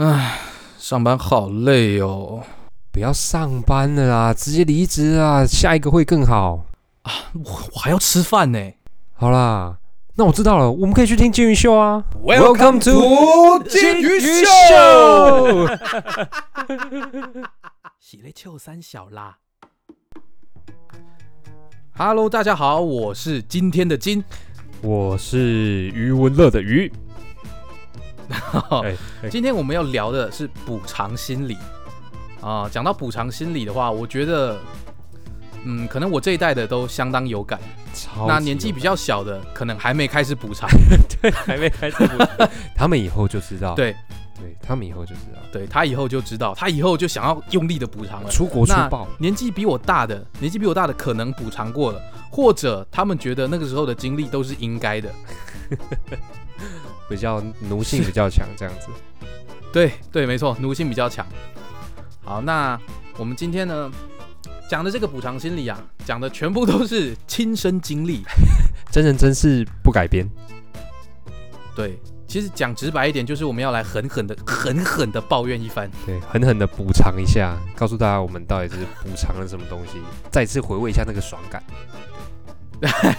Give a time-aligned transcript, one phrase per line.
[0.00, 0.38] 唉，
[0.78, 2.44] 上班好累哦。
[2.92, 6.64] 不要上班了啦，直接离职啊，下一个会更好
[7.02, 7.12] 啊。
[7.34, 7.42] 我
[7.74, 8.72] 我还要吃饭呢。
[9.14, 9.78] 好啦，
[10.14, 12.04] 那我知道了，我们可以去听金鱼秀啊。
[12.22, 15.66] Welcome to 金鱼秀。
[17.98, 19.38] 喜来秋三小啦。
[21.96, 24.22] Hello，大家好，我是今天的金。
[24.80, 26.88] 我是余文乐的余。
[29.30, 31.56] 今天我们要聊的是补偿心理
[32.40, 32.68] 啊。
[32.70, 34.58] 讲到补偿心理的话，我觉得，
[35.64, 37.58] 嗯，可能我这一代的都相当有感。
[38.26, 40.68] 那年纪比较小的，可能还没开始补偿。
[41.20, 43.74] 对，还没开始补偿， 他们以后就知道。
[43.74, 43.92] 对，
[44.38, 45.40] 对，他们以后就知道。
[45.50, 48.30] 对他以后就知道，他以后就想要用力的补偿了。
[48.30, 55.10] 出国出那报，年纪比我大的，年纪比我大的可能补偿过了，或者他们觉得那个时候的经历都是应该的。
[57.08, 58.88] 比较奴性比较强，这样子。
[59.72, 61.26] 对 对，没错，奴性比较强。
[62.24, 62.78] 好，那
[63.16, 63.90] 我们今天呢
[64.68, 68.22] 讲的这个补偿心理啊，讲的全部都是亲身经历。
[68.92, 70.28] 真人真事不改编。
[71.74, 75.90] 对，其实讲直白一点，就是我们要来狠狠的、狠狠的抱怨一番。
[76.04, 81.62] 对，狠狠的补偿一下，告诉大家我们到底是补偿了什么东西，再次回味一下那个爽感。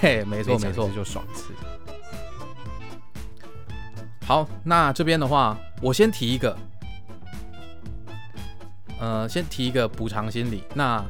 [0.02, 0.89] 对，没错没错。
[0.95, 1.53] 就爽一次。
[4.30, 6.55] 好，那这边的话，我先提一个，
[8.99, 10.63] 呃，先提一个补偿心理。
[10.75, 11.03] 那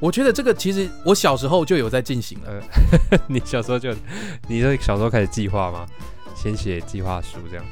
[0.00, 2.62] 我觉得这个其实我小时候就有在进行了。
[3.28, 3.94] 你小时候就，
[4.48, 5.86] 你是小时候开始计划吗？
[6.34, 7.64] 先写计划书这样。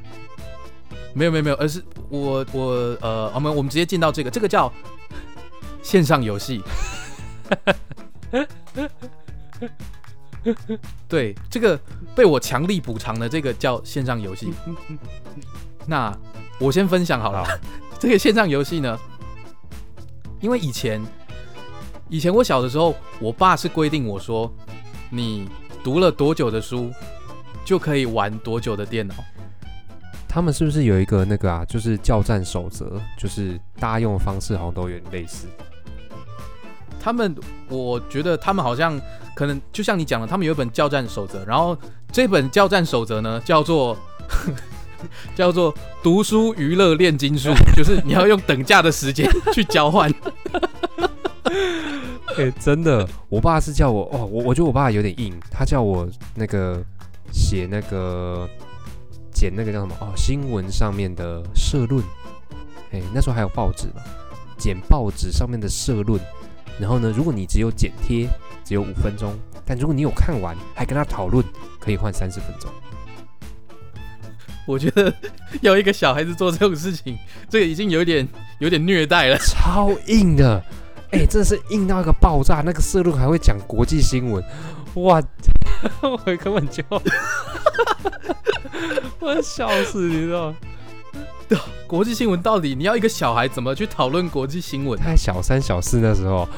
[1.15, 4.71] 没有没有没有，而是我我呃，我们我们直接进到这个，这个叫
[5.83, 6.63] 线上游戏。
[11.09, 11.79] 对，这个
[12.15, 14.53] 被我强力补偿的这个叫线上游戏。
[15.87, 16.17] 那
[16.59, 17.47] 我先分享好了，
[17.99, 18.99] 这个线上游戏呢，
[20.41, 21.01] 因为以前
[22.09, 24.53] 以前我小的时候，我爸是规定我说，
[25.11, 25.49] 你
[25.83, 26.91] 读了多久的书，
[27.65, 29.15] 就可以玩多久的电脑。
[30.29, 35.49] 他们是不是有一个那个啊，就是叫战守则，就是大家用的方式好像都有点类似。
[37.01, 37.35] 他们，
[37.69, 39.01] 我觉得他们好像
[39.35, 41.77] 可能就像你讲的，他们有一本教战守则，然后
[42.13, 43.97] 这本教战守则呢叫做
[45.35, 50.13] 叫做读书娱乐炼金术， 就是你要用等价的时间去交换。
[52.37, 56.85] 哎、 真的，我爸是叫我哦，我我觉得我爸有点硬，他叫我那个
[57.33, 58.49] 写那个
[59.33, 62.05] 剪那个叫什么哦，新闻上面的社论。
[62.93, 64.03] 哎、那时候还有报纸嘛，
[64.59, 66.21] 剪报纸上面的社论。
[66.79, 68.29] 然后呢，如果你只有剪贴，
[68.65, 71.45] 只有五分钟，但如果你有看完，还跟他讨论，
[71.79, 72.71] 可以换三十分钟。
[74.67, 75.13] 我觉得
[75.63, 78.29] 要一个小孩子做这种事情，这个已经有点
[78.61, 79.37] 有点虐待了。
[79.39, 80.63] 超硬的，
[81.11, 82.63] 哎、真的是硬到一个爆炸。
[82.65, 84.45] 那个社论还会讲国际新闻，
[84.95, 85.21] 哇，
[86.03, 86.85] 我根本就，
[89.19, 90.55] 我要笑死，你知道
[91.57, 91.63] 吗？
[91.87, 94.99] 国际新闻到底你要一个小孩怎么去讨论国际新闻？
[94.99, 96.49] 他小三小四那时候，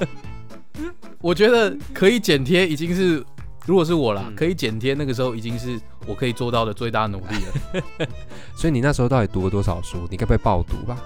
[1.20, 3.24] 我觉得可以剪贴已经是，
[3.66, 8.06] 如果是我啦，嗯可以剪贴那个时候已经是我可以做到的最大努力了。
[8.54, 10.06] 所以你那时候到底读了多少书？
[10.10, 10.96] 你该不会爆读吧？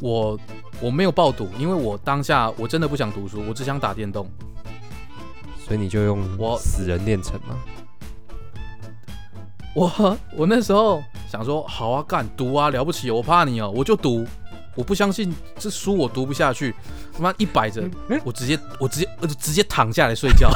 [0.00, 0.38] 我
[0.80, 4.26] 我没有爆读，因为我当下我真的不想读书，我只想打电动。
[5.64, 7.56] 所以你就用我死人练成吗？
[7.56, 7.81] 我
[9.74, 14.26] 我 我那时候想说，好啊，干读啊，了不起，我怕你哦，我就读。
[14.74, 16.74] 我不相信这书我读不下去，
[17.12, 17.82] 他妈一摆着，
[18.24, 20.50] 我直接我直接我就直接躺下来睡觉。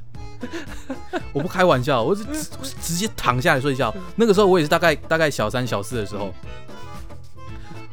[1.34, 2.48] 我不开玩笑，我是直
[2.80, 3.94] 直接躺下来睡觉。
[4.16, 6.32] 那个时候我也是大概大概小三小四的时候，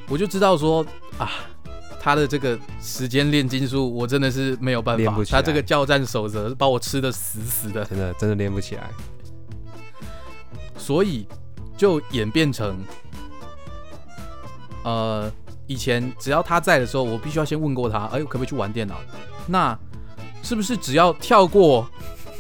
[0.08, 0.86] 我就知道说
[1.18, 1.30] 啊，
[2.00, 7.84] 他的这个时间炼金术，我真的是没有办法他这个教战守则把我吃的死死的。
[7.84, 8.90] 真的真的练不起来。
[10.88, 11.28] 所以
[11.76, 12.78] 就演变成，
[14.86, 15.30] 呃，
[15.68, 18.96] 以前只要他在的时候，我必须要先问过他，哎，可不可以去玩电脑？
[19.48, 19.78] 那
[20.42, 21.86] 是不是只要跳过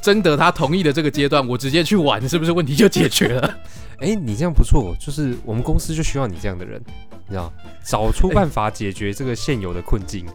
[0.01, 3.59] 征得他同意的这个阶段，我直接去玩，是不是问题就解决了？
[3.99, 6.81] 哎、你这样不错，就是我们公司就需要你这样的人，
[7.27, 7.51] 你知道，
[7.83, 10.25] 找出办法解决这个现有的困境。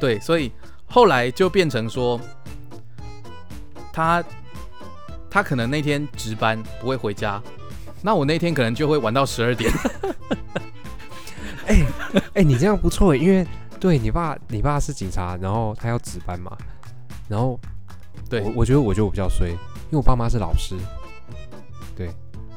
[0.00, 0.50] 对，所以
[0.86, 2.20] 后来就变成说，
[3.92, 4.24] 他
[5.36, 7.42] 他可能那天值班不会回家，
[8.00, 9.70] 那我那天可能就会玩到十二点。
[11.68, 11.84] 哎
[12.32, 13.46] 哎、你这样不错耶，因为
[13.78, 16.56] 对你爸，你爸是警察，然后他要值班嘛，
[17.28, 17.60] 然后
[18.30, 20.74] 对我我觉得我觉得我比较衰，因为我爸妈是老师，
[21.94, 22.08] 对，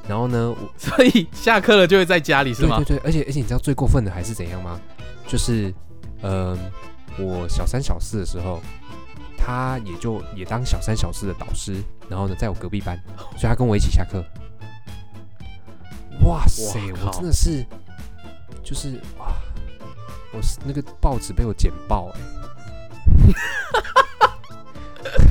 [0.08, 2.78] 然后呢，我 所以下课了就会在家里是吗？
[2.78, 4.80] 对对对，而且而且你知道最过分的还是怎样吗？
[5.28, 5.74] 就是，
[6.22, 6.58] 嗯、
[7.18, 8.62] 我小三小四的时候，
[9.40, 13.02] 他也就也当小三小四的导师，然后呢，在我隔壁班，
[13.38, 14.24] 所以他跟我一起下课。
[16.26, 17.66] 哇塞，我真的是，
[18.62, 19.34] 就是哇，
[20.34, 22.20] 我是那个报纸被我剪爆哎、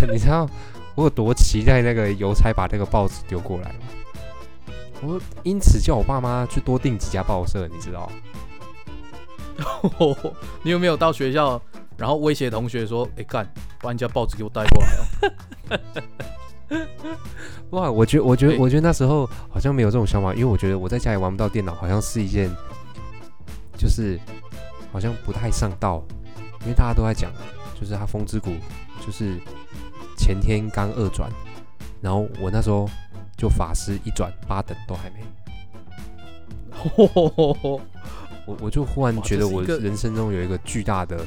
[0.10, 0.49] 你知道
[0.94, 3.78] 我有多期待那个邮差把那个报纸丢过来吗？
[5.02, 8.10] 我因此叫我爸妈去多订几家报社，你知道？
[10.62, 11.60] 你有没有到学校，
[11.99, 13.47] 然后威胁同学说：“哎、干，
[13.83, 14.97] 把你家报纸给我带过来
[15.69, 15.81] 哦。
[17.71, 22.49] 哇，我觉我觉我觉得那时候好像没有这种想法，因为我觉得我在家里玩不到电脑，好像是一件
[23.77, 24.19] 就是
[24.93, 26.03] 好像不太上道，
[26.61, 27.33] 因为大家都在讲，
[27.79, 28.55] 就是他风之谷
[29.05, 29.37] 就是
[30.17, 31.29] 前天刚二转，
[32.01, 32.89] 然后我那时候
[33.37, 35.25] 就法师一转八等都还没，
[38.47, 41.19] 我我就忽然觉得我人生中有一个巨大的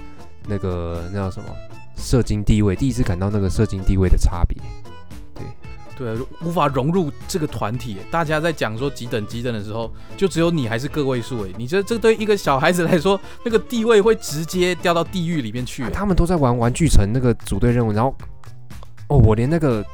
[0.48, 1.50] 那个那叫什么
[1.96, 4.58] 射精地位，第一次感到那个射精地位的差别。
[5.98, 7.98] 对，无法融入这个团体。
[8.10, 11.46] 大家在讲说几等几等的时候，就只有你还是个位数。
[11.46, 18.16] 哎，你觉得这对一个小孩子来说，那个地位会直接掉到地狱里面去他们都在玩玩具城那个组队任务，然后
[19.10, 19.86] 哦，我连那个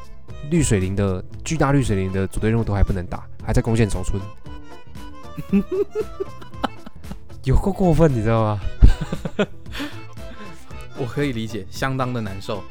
[0.50, 4.22] 绿水灵的巨大绿水灵的组队任务都还不能打，还在攻陷守村，
[7.44, 8.62] 有够过分，你知道吗？
[10.98, 12.64] 我可以理解，相当的难受。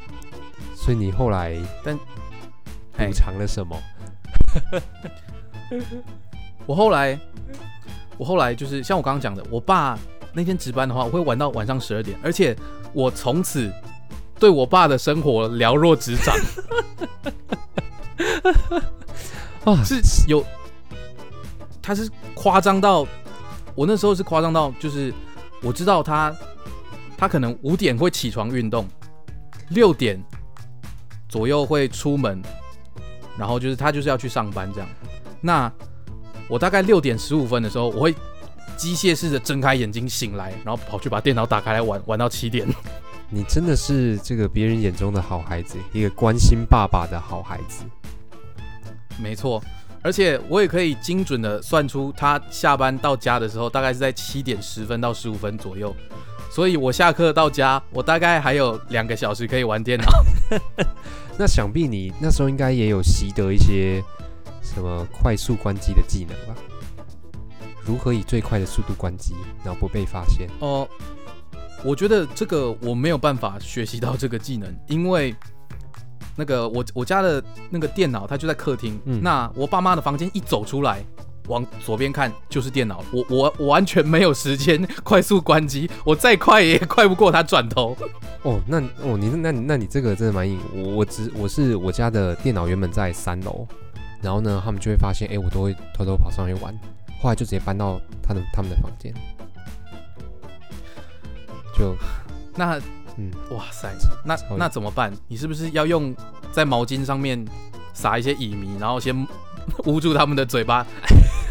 [0.75, 3.75] 所以你后来但补偿了什么？
[6.65, 7.19] 我后来，
[8.17, 9.97] 我后来就是像我刚刚讲的，我爸
[10.33, 12.55] 那天值班的话，我会玩到晚上十二点，而且
[12.93, 13.71] 我从此
[14.39, 16.35] 对我爸的生活了若指掌，
[19.65, 20.45] 啊，是有，
[21.81, 23.05] 他是夸张到，
[23.75, 25.13] 我那时候是夸张到，就是
[25.61, 26.35] 我知道他，
[27.17, 28.87] 他可能五点会起床运动，
[29.69, 30.23] 六点
[31.27, 32.41] 左右会出门，
[33.37, 34.87] 然后就是他就是要去上班这样。
[35.41, 35.71] 那
[36.47, 38.13] 我大概六点十五分的时候，我会
[38.77, 42.67] 机械式的睁开眼睛醒来，然后跑去把电脑打开来玩，玩到七点。
[43.29, 47.83] 你真的是这个别人眼中的好孩子，一个关心爸爸的好孩子。
[49.19, 49.61] 没错，
[50.01, 55.93] 而且我也可以精准的算出他下班到家的时候，大概是在七点十分到十五分左右。
[56.49, 60.05] 所以我下课到家，我大概还有两个小时可以玩电脑。
[61.37, 64.03] 那想必你那时候应该也有习得一些
[64.61, 66.59] 什么快速关机的技能吧？
[67.85, 70.49] 如何以最快的速度关机，然后不被发现？
[70.59, 70.87] 哦、
[71.83, 75.35] 我觉得这个我没有办法学习到这个技能，因为
[76.35, 81.03] 那个我我家的那个电脑它就在客厅，嗯那我爸妈的房间一走出来。
[81.47, 87.95] 往左边看就是电脑，我我我完全没有时间快速关机，我再快也快不过他转头。
[88.43, 90.59] 哦，那哦，你那你那你这个真的蛮硬。
[90.73, 93.67] 我我只我是我家的电脑原本在三楼，
[94.21, 96.73] 然后呢，他们就会发现，哎、我都会偷偷跑上去玩，
[97.21, 99.13] 后来就直接搬到他的他们的房间，
[101.77, 101.95] 就
[102.55, 102.79] 那
[103.17, 103.91] 嗯，哇塞，
[104.23, 105.11] 那那怎么办？
[105.27, 106.15] 你是不是要用
[106.51, 107.43] 在毛巾上面
[107.93, 109.27] 撒一些乙醚，然后先
[109.85, 110.85] 捂住他们的嘴巴，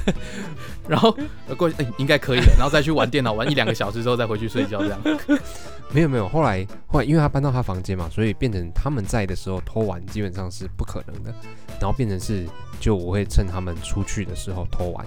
[0.88, 1.16] 然后
[1.48, 5.00] 呃过哎、应该可以了，然后再去玩电脑，玩一两个小时之后再回去睡觉，这样。
[5.92, 11.32] 没有没有，后来后来因为他搬到他房间嘛，所以变成他们在的时候偷玩基本上是不可能的，
[11.80, 12.44] 然后变成是
[12.80, 15.06] 就我会趁他们出去的时候偷玩，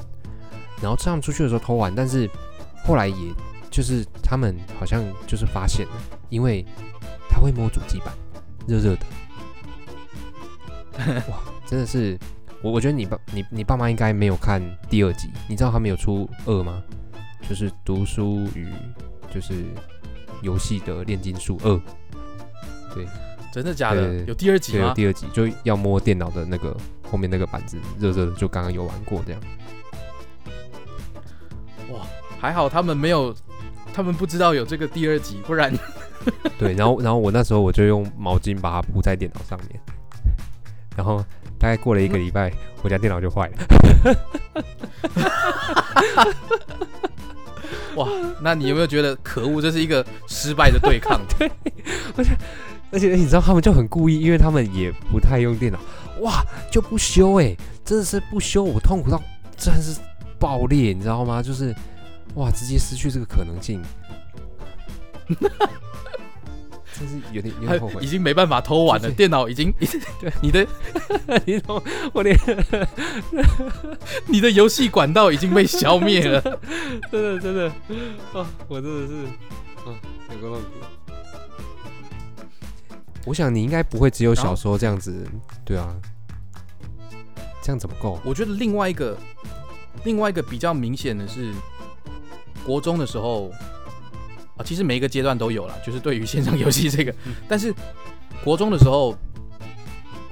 [0.81, 2.29] 然后趁他们出去的时候偷玩，但是
[2.85, 3.15] 后来也
[3.69, 5.91] 就是他们好像就是发现了，
[6.29, 6.65] 因为
[7.29, 8.13] 他会摸主机板，
[8.65, 9.05] 热热的，
[11.29, 12.17] 哇，真的是
[12.61, 16.83] 我我觉得你爸你你爸妈应该没有看第二集，你知道他们有出二吗？
[17.47, 18.67] 就是读书与
[19.33, 19.63] 就是
[20.41, 21.81] 游戏的炼金术二，
[22.93, 23.07] 对
[23.51, 24.23] 真的假的？
[24.25, 24.93] 有第二集对，有？
[24.93, 26.75] 第二集就要摸电脑的那个
[27.09, 29.41] 后面那个板子，热热的，就刚刚有玩过这样。
[31.91, 32.05] 哇，
[32.39, 33.33] 还好他们没有，
[33.93, 35.73] 他们不知道有这个第二集，不然
[36.59, 39.81] 对，然后然后我那时候我就用毛巾把它铺在电脑上面，
[40.95, 41.25] 然后
[41.59, 42.51] 大概过了一个礼拜，
[42.81, 44.15] 我家电脑就坏了。
[47.95, 48.07] 哇，
[48.41, 49.61] 那你有没有觉得可恶？
[49.61, 51.19] 这是一个失败的对抗。
[51.37, 51.51] 对
[52.15, 52.37] 而且
[52.91, 55.77] 而且你知道他们就很故意，因为他们也不太用电脑，
[56.21, 59.21] 哇，就不修哎、真的是不修，我痛苦到
[59.57, 59.99] 真的是
[60.39, 61.43] 爆裂，你知道吗？
[61.43, 61.75] 就是
[62.35, 63.81] 哇，直接失去这个可能性，
[66.99, 68.07] 直就是有点有他点后悔已。
[68.07, 69.71] 经没办法偷玩了，对电脑已经
[70.19, 70.65] 对你的
[71.45, 71.81] 你懂
[72.13, 72.37] 我连
[74.27, 76.41] 你的游戏管道已经被消灭了。
[77.11, 77.67] 真的真的
[78.33, 79.13] 啊，我真的是
[79.85, 79.95] 啊，
[80.31, 80.67] 有个痛苦。
[83.25, 85.27] 我想你应该不会只有小时候这样子，
[85.65, 85.93] 对啊，
[87.61, 88.19] 这样怎么够？
[88.25, 89.15] 我觉得另外一个
[90.03, 91.53] 另外一个比较明显的是，
[92.65, 93.51] 国中的时候
[94.59, 97.15] 啊，其实每一个阶段都有了，就是对于线上游戏这个，
[97.47, 97.73] 但是
[98.43, 99.15] 国中的时候，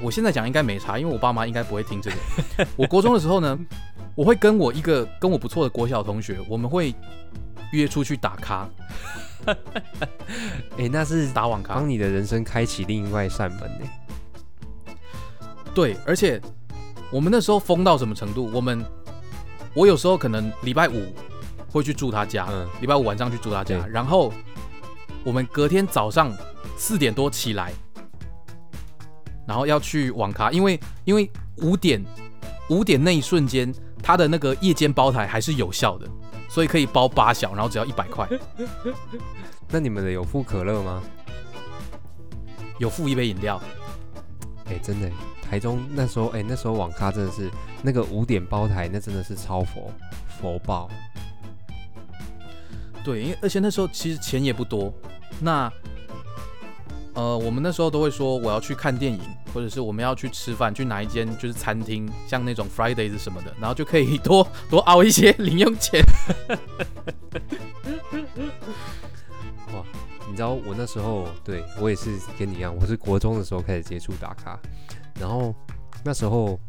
[0.01, 2.67] 我现在讲应该没差，因为我爸妈应该不会听这个。
[2.75, 3.57] 我国中的时候呢，
[4.15, 6.93] 我会跟我一个跟我不错的国小同学，我们会
[7.71, 8.69] 约出去打卡，
[10.77, 11.89] 哎、那是打网咖帮。
[11.89, 14.93] 你的人生开启另外一扇门呢。
[15.73, 16.41] 对，而且
[17.11, 18.51] 我们那时候疯到什么程度？
[18.53, 18.83] 我们
[19.73, 21.13] 我有时候可能礼拜五
[21.77, 24.33] 会去住他家，嗯，礼拜五晚上去住他家，然后
[25.23, 26.35] 我们隔天早上
[26.75, 27.71] 四点多起来，
[29.47, 32.03] 然后要去网咖，因为因为五点
[32.69, 36.07] 五点那一瞬间，他的那个夜间包台还是有效的，
[36.49, 38.27] 所以可以包八小，然后只要一百块，
[39.71, 41.01] 那你们的有付可乐吗？
[42.79, 43.61] 有付一杯饮料。
[44.69, 45.09] 哎、真的，
[45.41, 47.49] 台中那时候，哎、那时候网咖真的是
[47.81, 49.89] 那个五点包台，那真的是超佛
[50.41, 50.89] 佛爆。
[53.07, 54.93] 对，因为而且那时候其实钱也不多，
[55.39, 55.71] 那
[57.13, 59.17] 呃，我们那时候都会说我要去看电影，
[59.53, 66.03] 或者是我们要去吃饭，去哪一间就是餐厅，像那种 Fridays 什么的，然后就可以多多熬一些零用钱。
[69.73, 69.81] 哇
[70.27, 74.59] 你知道我那时候，对我也是跟你一样，我是国中的时候开始接触打卡，
[75.17, 75.55] 然后
[76.03, 76.59] 那时候，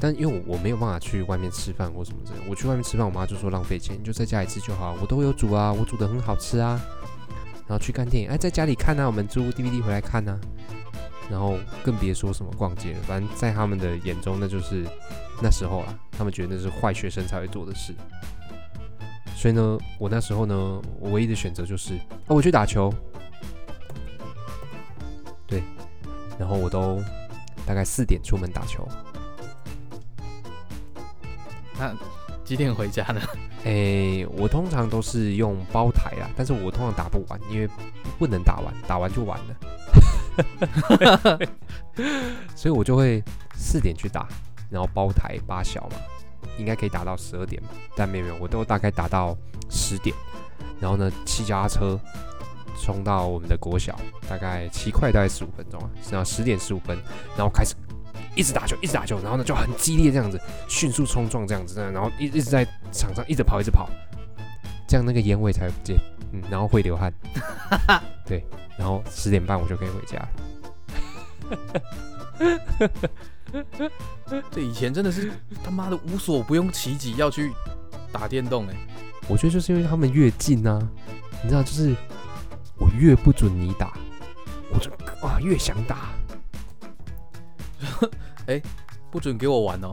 [0.00, 6.80] 但因为我我没有办法去外面吃饭或什么之类，我去外面吃饭，我妈就说浪费钱，你就在家里吃就好，我都有煮啊，我煮的很好吃啊。
[7.66, 10.40] 然后去看电影，哎，在家里看啊，我们租 DVD 回来看啊。
[11.30, 14.84] 然后更别说什么逛街了，反正在他们的眼中，那就是
[15.40, 17.94] 那时候啊，他们觉得那是坏学生才会做的事。
[19.36, 21.94] 所以呢，我那时候呢，我唯一的选择就是，
[22.26, 22.92] 哦，我去打球。
[25.46, 25.62] 对，
[26.36, 27.00] 然后我都
[27.64, 28.88] 大概四点出门打球。
[31.80, 31.96] 那
[32.44, 33.20] 几点回家呢？
[33.64, 37.68] 诶，我通常都是用包台啦，但是我通常打不完，因为
[38.18, 39.56] 不能打完，打完就完了。
[42.54, 43.22] 所以我就会
[43.54, 44.28] 四点去打，
[44.70, 45.96] 然后包台八小嘛，
[46.58, 49.36] 应该可以打到十二点嘛，但没有没有，我都大概打到
[49.68, 50.14] 十点，
[50.80, 51.98] 然后呢骑家车
[52.78, 56.96] 冲到我们的国小，大概骑快大概十五分钟啊，然后十点十五分，
[57.36, 57.74] 然后开始
[58.36, 63.88] 一直打球，一直打球，然后呢就很激烈这样子，迅速冲撞这样子，然后一一直在场上一直跑，一直跑，
[64.86, 65.98] 这样那个烟味才会不见，
[66.32, 67.12] 嗯，然后会流汗，
[68.24, 68.44] 对，
[68.78, 70.28] 然后十点半我就可以回家。
[74.52, 75.32] 这以前真的是
[75.64, 77.50] 他妈的无所不用其极要去
[78.12, 78.74] 打电动哎、
[79.28, 80.78] 我觉得就是因为他们越近啊，
[81.42, 81.94] 你知道，就是
[82.78, 83.92] 我越不准你打，
[84.72, 84.90] 我就
[85.26, 86.12] 啊越想打。
[89.10, 89.92] 不准给我玩哦。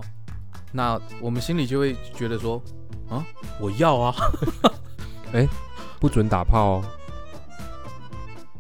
[0.72, 2.62] 那我们心里就会觉得说，
[3.10, 3.26] 啊，
[3.60, 4.16] 我要啊，
[6.00, 6.86] 不准打炮哦。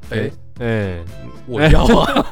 [0.09, 1.03] 哎、哎、
[1.45, 2.25] 我要啊。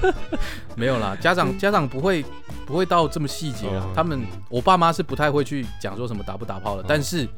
[0.76, 2.24] 没有啦，家长家长不会
[2.64, 3.92] 不会到这么细节啊哦。
[3.96, 7.28] 他们我爸妈是不太会去讲说什么打不打炮的，哦但是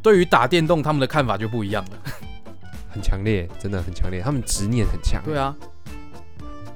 [0.00, 1.90] 对于打电动他们的看法就不一样了。
[2.92, 5.20] 很强烈，真的很强烈，他们执念很强。
[5.24, 5.56] 对啊，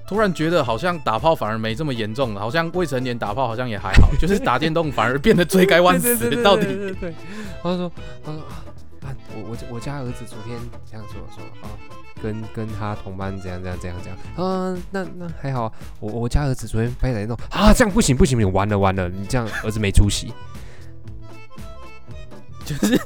[0.06, 6.42] 突然觉得好像打炮反而没这么严重了，好像未成年打炮好像也还好， 就是打电动反而变得罪该万 死。
[6.42, 7.14] 到底对对，
[7.62, 7.90] 他说
[8.24, 8.62] 他说啊
[9.02, 10.58] 啊，我我我家儿子昨天
[10.90, 11.68] 这样说说啊，
[12.22, 20.32] 跟跟他同班怎样怎样怎样怎样啊，那那还好，我我家儿子昨天拍打电动啊，这样不行不行不行，完了完了，你这样儿子没出息，
[22.64, 22.98] 就是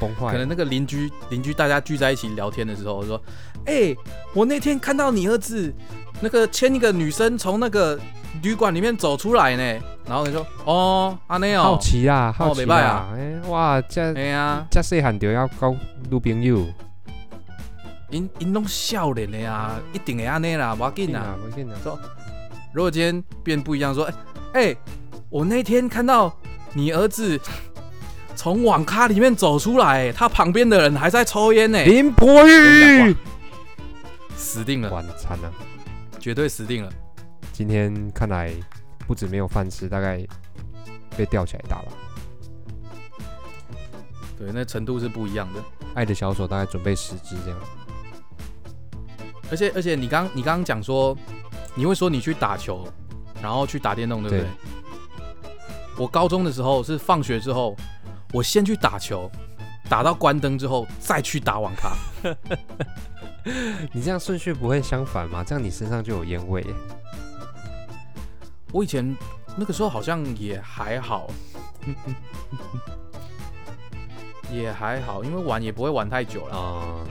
[0.00, 3.20] 崩坏了，可能那个邻居邻居大家聚在一起聊天的时候，说
[3.68, 3.96] ：“哎、
[4.34, 5.72] 我那天看到你儿子
[6.20, 7.98] 那个牵一个女生从那个
[8.42, 15.76] 旅馆里面走出来呢。”然后你说：“哦，阿内好哦，奇啊，好奇啦没歹啊，哎哇，这哎呀，这细汉就要交
[16.08, 16.64] 女朋友，
[18.08, 21.20] 因因拢少年的呀，一定会安尼啦，不要紧啦。
[21.20, 21.76] 啊，不紧啊，
[22.72, 24.06] 如果今天变不一样，说：
[24.54, 24.76] 哎、哎、
[25.28, 26.34] 我那天看到
[26.72, 27.38] 你儿子
[28.34, 33.16] 从网咖里面走出来，他旁边的人还在抽烟呢，林博我跟你宇讲，
[34.38, 35.52] 死定了，完惨了。
[36.20, 36.92] 绝对死定了。
[37.52, 38.54] 今天看来
[39.06, 40.24] 不止没有饭吃，大概
[41.16, 41.92] 被吊起来打吧。
[44.38, 45.62] 对，那程度是不一样的。
[45.94, 47.58] 爱的小手大概准备十只这样。
[49.50, 51.16] 而且而且你刚你刚刚讲说，
[51.74, 52.86] 你会说你去打球，
[53.42, 54.44] 然后去打电动，对不对？
[54.44, 54.48] 对
[55.96, 57.74] 我高中的时候是放学之后，
[58.32, 59.28] 我先去打球，
[59.88, 61.96] 打到关灯之后再去打网咖。
[63.92, 65.44] 你这样顺序不会相反吗？
[65.44, 66.74] 这样你身上就有烟味耶。
[68.72, 69.16] 我以前
[69.56, 71.30] 那个时候好像也还好，
[74.52, 76.56] 也还好，因为玩也不会玩太久了。
[76.56, 77.04] 啊、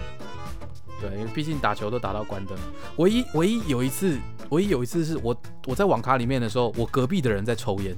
[1.02, 2.56] 对，因为毕竟打球都打到关灯。
[2.98, 7.98] 唯一唯一有一次，唯一有一次是我我在网咖里面的时候，我隔壁的人在抽烟。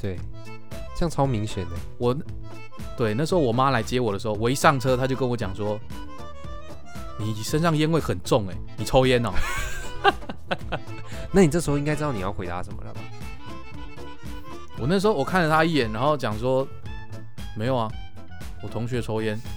[0.00, 0.18] 对，
[0.96, 1.70] 这样超明显的。
[1.96, 2.16] 我
[2.96, 5.78] 对那时候我妈来接我的时候，我一上车，她就跟我讲说
[7.22, 9.30] ：“你身上烟味很重哎、你抽烟哦。
[11.32, 13.00] 那你这时候应该知道你要回答什么了吧？”
[14.78, 16.66] 我那时候我看了他一眼，然后讲说
[17.56, 17.88] ：“没有啊，
[18.62, 19.38] 我同学抽烟。”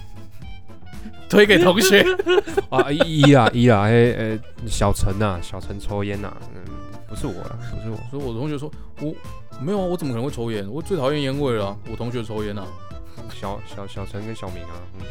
[1.28, 2.04] 推给同学，
[2.70, 6.62] 啊，一啊一啊，哎呃，小陈呐、小陈抽烟呐、嗯，
[7.08, 7.96] 不是我啦，不是我。
[8.10, 9.12] 所以我同学说：“我
[9.60, 10.68] 没有啊，我怎么可能会抽烟？
[10.70, 12.64] 我最讨厌烟味了啊、我同学抽烟啊。
[13.32, 15.06] 小小小陈跟小明啊，嗯，”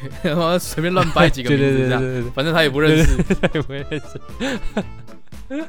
[0.22, 3.16] 然后随便乱掰几个名字这样，对反正他也不认识。
[3.54, 4.20] 也不认识。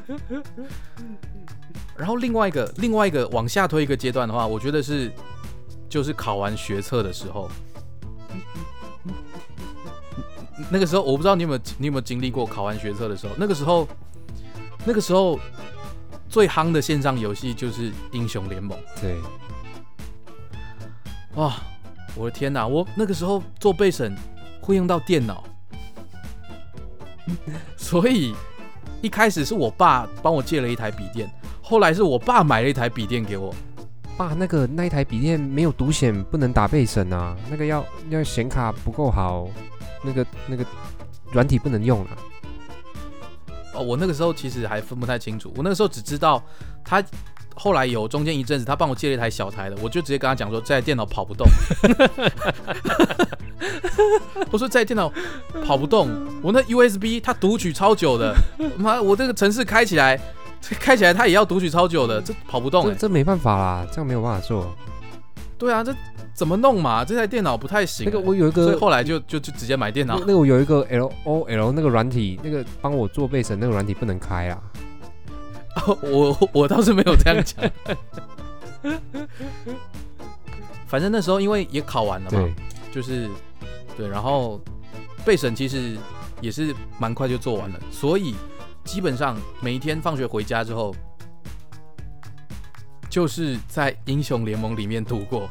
[1.96, 5.10] 然后另外一个另外一个往下推一个阶段的话，我觉得是
[5.88, 7.50] 就是考完学测的时候，
[10.70, 13.86] 那个时候我不知道你有没有你有没有经历过考完学测的时候，那个时候
[14.84, 15.38] 那个时候
[16.28, 19.16] 最夯的线上游戏就是英雄联盟对，
[21.34, 21.54] 哇！
[22.14, 24.14] 我的天哪，我那个时候做备审
[24.60, 25.44] 会用到电脑，
[27.76, 28.34] 所以
[29.00, 31.30] 一开始是我爸帮我借了一台笔电，
[31.62, 33.54] 后来是我爸买了一台笔电给我。
[34.16, 39.48] 爸，那个那一台笔电没有独显，不能打备审啊，那个要要显卡不够好，
[40.04, 40.66] 那个那个
[41.32, 42.18] 软体不能用啊。
[43.72, 46.42] 哦，我那个时候其实还分不太清楚，我那个时候只知道
[46.84, 47.02] 他
[47.54, 51.46] 后来有中间一阵子他帮我借了一台小台的，我就直接跟他讲说这台电脑跑不动。
[54.50, 55.12] 我说这台电脑
[55.64, 56.08] 跑不动，
[56.42, 58.34] 我那 USB 它读取超久的，
[58.76, 60.18] 妈，我这个城市开起来
[60.62, 64.74] 开起来它也要读取超久的，这跑不动哎、这这没办法啦，这样没有办法做。
[65.58, 65.94] 对啊，这
[66.32, 67.04] 怎么弄嘛？
[67.04, 70.24] 这台电脑不太行、那个我有一个所以后来就就就直接买电脑那。
[70.26, 74.58] 那个我有一个 L O L 那个软体，那个帮我做背审那个软体不能开啊。
[76.02, 77.70] 我我倒是没有这样讲。
[80.86, 82.48] 反正那时候因为也考完了嘛，
[82.92, 83.28] 就是
[83.96, 84.60] 对，然后
[85.24, 85.96] 备审其实
[86.40, 88.34] 也是蛮快就做完了，所以
[88.84, 90.94] 基本上每一天放学回家之后，
[93.08, 95.48] 就是在英雄联盟里面度过。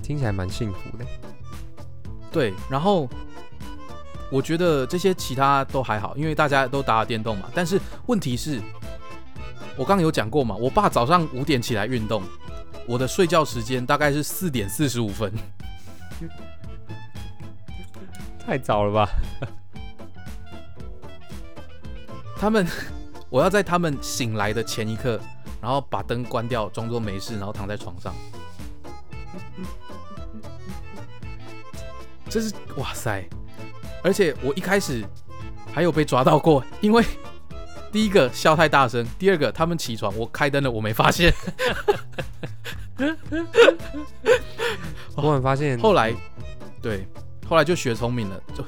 [0.00, 1.04] 听起来蛮幸福的。
[2.30, 3.08] 对，然后
[4.30, 7.50] 我觉得这些其他都还好，因为大家都打打电动嘛。
[7.54, 8.60] 但是问题是，
[9.78, 12.22] 我刚刚有讲过嘛，我爸早上五点起来运动，
[12.86, 15.32] 我的睡觉时间大概是四点四十五分。
[18.44, 19.08] 太早了吧？
[22.36, 22.66] 他们，
[23.30, 25.20] 我要在他们醒来的前一刻，
[25.60, 28.12] 然后把灯关掉，装作没事，然后躺在床上。
[32.28, 33.24] 这是哇塞！
[34.02, 35.04] 而且我一开始
[35.72, 37.04] 还有被抓到过，因为
[37.90, 41.32] 第一个笑太大声，第二个他们起床，我开灯了，我没发现。
[45.16, 46.14] 忽然发现，后来，
[46.82, 47.06] 对，
[47.48, 48.64] 后来就学聪明了，就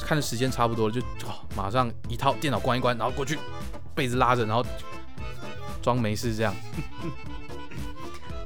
[0.00, 3.38] 看着时间差不多了，就哦，马上一套电脑关一关，然后过去
[3.94, 4.64] 被子拉着，然后
[5.80, 6.54] 装没事这样。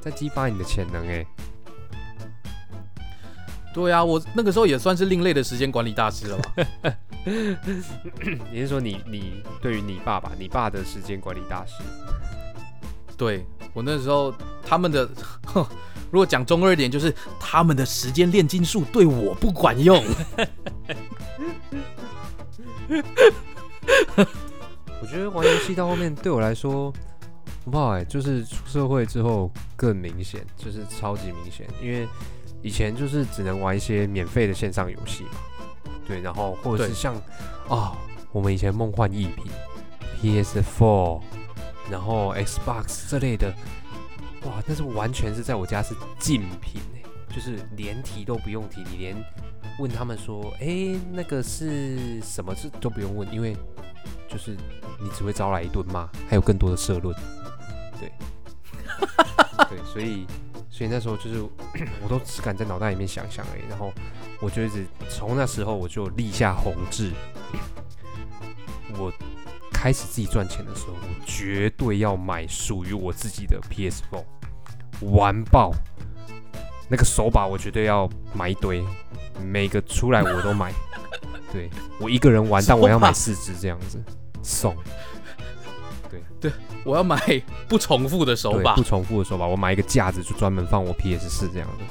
[0.01, 1.25] 在激发你的潜能哎。
[3.73, 6.53] 对啊，我那个时候也算是另类的时间管理大师了吧？
[8.51, 11.83] 你是说你你对于你爸爸，你爸的时间管理大师？
[13.17, 14.33] 对我那时候
[14.65, 15.09] 他们的，
[16.09, 20.01] 如果讲中二点，就是他们的时间炼金术对我不管用。
[25.01, 26.93] 我觉得玩游戏到后面对我来说，
[27.65, 31.67] 我不知道哎，就是出社会之后更明显，就是超级明显。
[31.81, 32.07] 因为
[32.61, 35.31] 以前就是只能玩一些免费的线上游戏嘛，
[36.07, 37.13] 对，然后或者是像
[37.67, 37.97] 啊、
[38.31, 39.45] 我们以前梦幻一品、
[40.21, 41.21] PS4，
[41.91, 43.53] 然后 Xbox 这类的，
[44.43, 47.03] 哇，那是完全是在我家是竞品哎，
[47.35, 49.15] 就是连提都不用提，你连
[49.79, 53.55] 问他们说，哎、那个是什么事都不用问，因为
[54.29, 54.55] 就是
[55.01, 57.13] 你只会招来一顿骂，还有更多的社论，
[57.99, 58.11] 对，
[59.69, 60.25] 对，所以
[60.77, 61.41] 所以那时候就是
[62.03, 63.91] 我都只敢在脑袋里面想想而已，然后
[64.39, 67.11] 我就一直从那时候我就立下宏志，
[68.99, 69.11] 我
[69.73, 74.23] 开始自己赚钱的时候，我绝对要买属于我自己的 PS4，
[75.11, 75.71] 玩爆。
[76.89, 78.85] 那个手把我绝对要买一堆，
[79.43, 80.71] 每个出来我都买。
[81.51, 83.99] 对我一个人玩，但我要买四只这样子
[84.43, 84.75] 送。
[86.87, 87.19] 我要买
[87.67, 91.83] 不重复的手把不，重复的手把，我买一个架子就专门放我 PS 四这样的。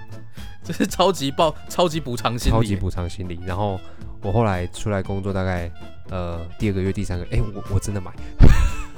[0.62, 2.54] 这是超级爆、超级补偿心理。
[2.54, 3.40] 超级补偿心理。
[3.46, 3.80] 然后
[4.20, 5.72] 我后来出来工作，大概
[6.10, 8.12] 呃第二个月、第三个，哎、我我真的买，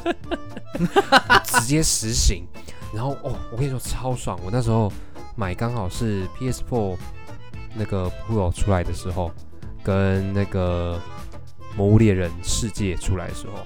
[0.04, 2.44] 我 直接实行。
[2.92, 4.92] 然后哦，我跟你说超爽，我那时候
[5.36, 6.96] 买刚好是 PS Four
[7.74, 9.30] 那个 Pro 出来的时候，
[9.84, 11.00] 跟那个
[11.76, 13.64] 《魔物猎人世界》出来的时候。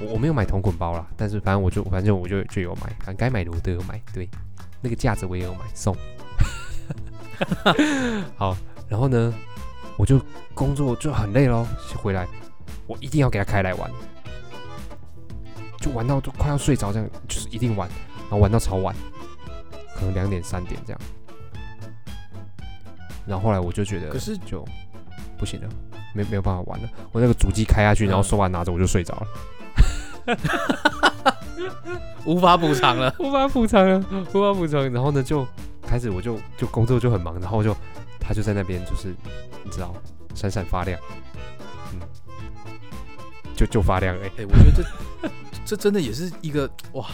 [0.00, 4.28] 我我没有买同捆包啦，但是反正我就反正我就就有买，反正该买的我都有买，对，
[4.80, 5.96] 那个架子我也有买送。
[8.36, 8.56] 好，
[8.88, 9.32] 然后呢，
[9.96, 10.20] 我就
[10.54, 12.26] 工作就很累咯，回来
[12.86, 13.90] 我一定要给他开来玩，
[15.80, 17.88] 就玩到都快要睡着这样，就是一定玩，
[18.22, 18.94] 然后玩到超晚，
[19.94, 21.00] 可能两点三点这样。
[23.26, 24.64] 然后后来我就觉得，可是就
[25.36, 25.68] 不行了，
[26.14, 26.88] 没没有办法玩了。
[27.12, 29.26] 我那个主机开下去，然后说完拿着我就睡着了，
[32.24, 33.14] 无法补偿了。
[33.18, 34.92] 无法补偿了，无法补偿。
[34.92, 35.46] 然后呢，就
[35.82, 37.76] 开始我就就工作就很忙，然后就
[38.18, 39.14] 他就在那边就是
[39.62, 39.94] 你知道
[40.34, 40.98] 闪闪发亮，
[41.92, 42.00] 嗯，
[43.54, 44.82] 就就发亮哎、哎、我觉得
[45.22, 45.30] 这
[45.64, 47.06] 这真的也是一个哇，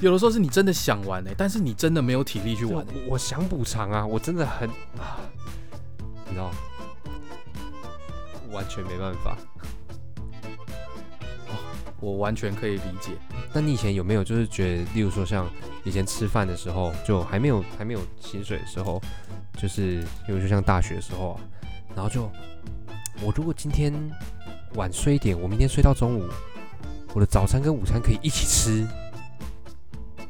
[0.00, 2.92] 有的时候是你真的想玩哎、但是你真的没有体力去玩、欸。
[2.94, 4.68] 我我想补偿啊，我真的很
[4.98, 5.20] 啊，
[6.26, 6.50] 你知道，
[8.50, 9.36] 完全没办法。
[12.04, 13.12] 我完全可以理解。
[13.54, 15.48] 那你以前有没有就是觉得，例如说像
[15.84, 19.00] 以前吃饭的时候，就还没有还没有薪水的时候，
[19.56, 21.40] 就是比如就像大学的时候啊，
[21.96, 22.30] 然后就
[23.22, 23.92] 我如果今天
[24.74, 26.28] 晚睡一点，我明天睡到中午，
[27.14, 28.86] 我的早餐跟午餐可以一起吃，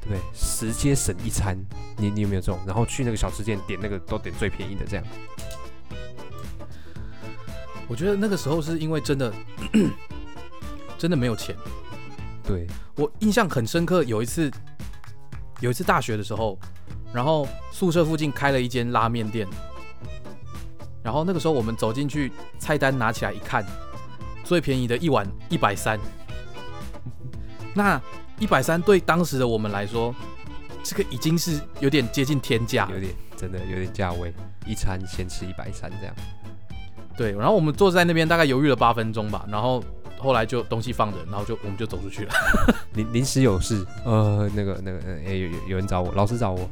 [0.01, 0.21] 对不对？
[0.33, 1.59] 直接省一餐。
[1.97, 2.61] 你你有没有这种？
[2.67, 5.05] 然后去那个小吃店点那个都点最便宜的这样。
[7.87, 9.33] 我觉得那个时候是因为真的
[10.99, 11.57] 真的没有钱。
[12.43, 14.51] 对，我印象很深刻，有一次
[15.61, 16.59] 有一次大学的时候，
[17.13, 19.49] 然后宿舍附近开了一间拉面店，
[21.03, 23.65] 然后那个时候我们走进去，菜单拿起来一看，
[24.45, 25.99] 最便宜的一碗一百三，
[27.75, 28.01] 那
[28.39, 30.15] 一百三对当时的我们来说，
[30.83, 33.01] 这个已经是有点接近天价有。
[33.01, 34.33] 点真的有点价位，
[34.67, 36.15] 一餐先吃一百三这样。
[37.17, 39.83] 对，然后我们坐在那边大概犹豫了八分钟吧，然后
[40.25, 42.33] 后来就东西放着，然后就我们就走出去了。
[42.95, 46.69] 临临时有事，呃，那个那个，呃，诶有有有人找我，老师找我，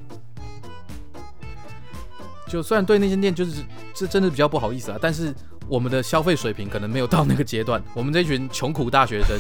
[2.48, 3.62] 就虽然对那间店就是
[3.94, 5.34] 这真的比较不好意思啊，但是
[5.68, 9.38] 我们的消费水平可能没有到那个阶段， 我们这群穷苦大学生，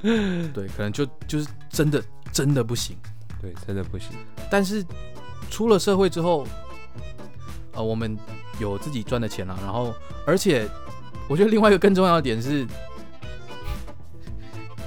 [0.52, 2.94] 对，可能就就是真的真的不行。
[3.40, 4.10] 对，真的不行。
[4.50, 4.84] 但是
[5.48, 6.46] 出了社会之后，
[7.72, 8.14] 呃，我们
[8.58, 9.94] 有自己赚的钱了、然后
[10.26, 10.68] 而且
[11.30, 12.66] 我觉得另外一个更重要的点是，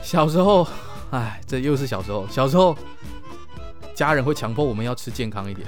[0.02, 0.68] 小时候，
[1.12, 2.78] 哎，这又是小时候，小时候
[3.96, 5.66] 家人会强迫我们要吃健康一点。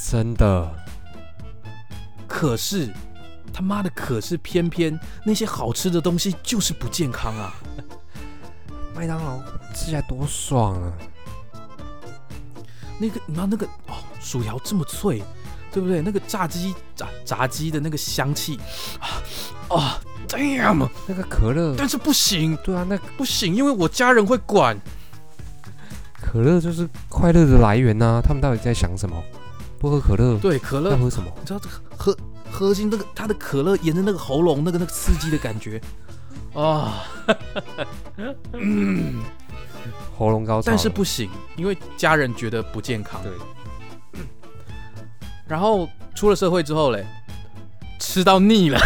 [0.00, 0.68] 真的，
[2.26, 2.92] 可是
[3.52, 7.54] 他妈的，可是偏偏那些好吃的东西就是不健康啊！
[8.92, 9.40] 麦当劳
[9.72, 10.92] 吃起来多爽啊！
[12.98, 15.22] 那个你知道那个哦，薯条这么脆，
[15.72, 16.00] 对不对？
[16.02, 18.58] 那个炸鸡炸炸鸡的那个香气
[18.98, 19.22] 啊
[19.76, 20.88] 啊，damn！
[21.06, 24.78] 那个可乐，但是不行对啊，那不行，因为我家人会管。
[26.20, 29.16] 可乐就是快乐的来源呐、他们到底在想什么？
[29.78, 31.32] 不喝可乐，对，可乐要，喝什么？
[31.40, 32.16] 你知道这个喝
[32.50, 35.80] 喝进那个他的可乐沿着那个喉咙那个那个刺激的感觉
[36.54, 37.04] 啊，
[38.52, 39.22] 嗯，
[40.18, 40.66] 喉咙高潮。
[40.66, 43.22] 但是不行，因为家人觉得不健康。
[43.22, 43.32] 对，
[45.50, 47.04] 然后出了社会之后嘞，
[47.98, 48.78] 吃到腻了，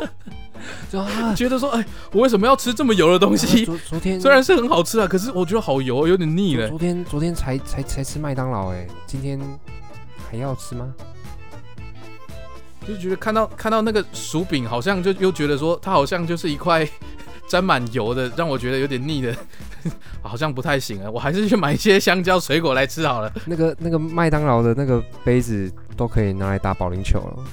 [0.90, 3.66] 就啊， 觉得说，哎，我为什么要吃这么油的东西？
[3.66, 6.66] 昨昨天虽然是很好吃啊，可是我觉得好油，有点腻了。
[6.68, 9.38] 昨昨天昨天才才才吃麦当劳哎，今天
[10.30, 10.94] 还要吃吗？
[12.88, 16.88] 就觉得看到看到那个薯饼，好像就又觉得说，它好像就是一块
[17.46, 19.36] 沾满油的，让我觉得有点腻的，
[20.22, 21.10] 好像不太行啊。
[21.10, 23.32] 我还是去买一些香蕉水果来吃好了。
[23.46, 27.44] 那个那个麦当劳的那个杯子都可以拿来打保龄球了。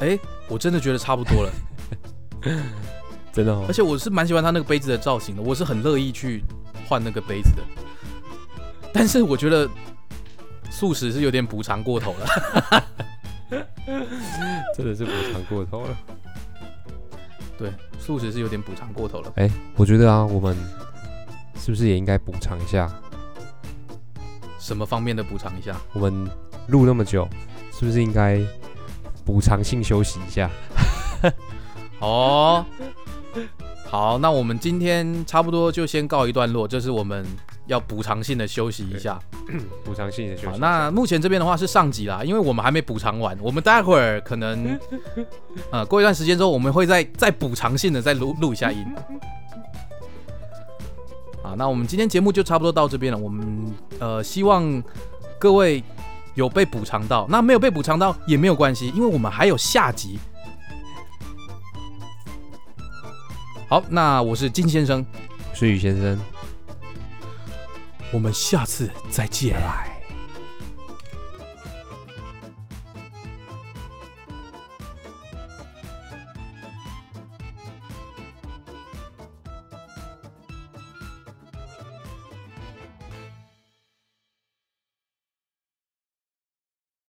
[0.00, 1.52] 哎，我真的觉得差不多了，
[3.32, 6.44] 真的哦而且我是蛮喜欢他那个杯子的造型的，我是很乐意去
[6.88, 7.62] 换那个杯子的。
[8.92, 9.68] 但是我觉得
[10.70, 12.84] 素食是有点补偿过头了。
[14.76, 15.96] 真的是补偿过头了。
[17.58, 19.32] 对，素食是有点补偿过头了。
[19.36, 20.56] 哎、我觉得啊，我们
[21.56, 22.88] 是不是也应该补偿一下？
[24.60, 25.76] 什么方面的补偿一下？
[25.92, 26.30] 我们
[26.68, 27.28] 录那么久，
[27.72, 28.40] 是不是应该
[29.24, 30.48] 补偿性休息一下？
[31.98, 32.64] 哦，
[33.86, 37.26] 好，那我们今天差不多就先告一段落，这是我们
[37.68, 39.18] 要补偿性的休息一下。
[39.84, 40.58] 补偿性的休，息。
[40.58, 44.78] 那目前这边的话是上集啦，因为我们还没补偿完，我们待会儿可能
[45.70, 48.84] 呃过一段时间之后，我们会再再补偿性的再录录一下音。
[51.42, 53.18] 好，那我们今天节目就差不多到这边了。
[53.18, 54.82] 我们呃希望
[55.38, 55.82] 各位
[56.34, 60.18] 有被补偿到，那没有被补偿到也没有关系，因为我们还有下集。
[63.68, 65.04] 好，那我是金先生，
[65.54, 66.18] 是宇先生。
[68.12, 69.97] 我们下次再见。